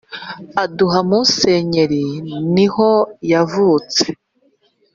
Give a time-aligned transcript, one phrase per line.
[0.63, 2.05] Aduha Musenyeri
[2.53, 2.91] ni ho
[3.31, 4.03] yavutse